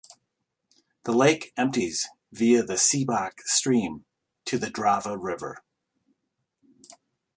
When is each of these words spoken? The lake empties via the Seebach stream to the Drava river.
The 1.03 1.11
lake 1.13 1.53
empties 1.55 2.07
via 2.31 2.63
the 2.63 2.73
Seebach 2.73 3.41
stream 3.41 4.05
to 4.45 4.57
the 4.57 4.65
Drava 4.71 5.15
river. 5.15 5.63